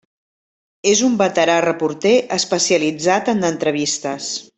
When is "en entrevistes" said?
3.35-4.33